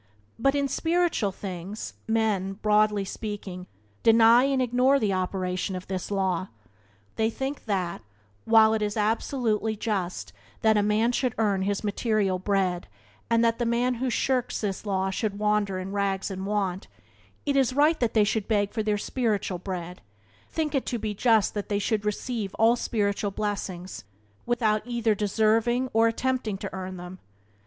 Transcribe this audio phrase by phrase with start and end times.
[0.39, 3.67] But in spiritual things men, broadly speaking,
[4.01, 6.47] deny and ignore the operation of this law.
[7.17, 8.01] They think that,
[8.45, 12.87] while it is absolutely just that a man should earn his material bread,
[13.29, 16.87] and that the man who shirks this law should wander in rags and want,
[17.45, 20.01] it is right that they should beg for their spiritual bread,
[20.49, 24.03] think it to be just that they should receive all spiritual blessings
[24.47, 27.19] without either deserving or attempting to earn them.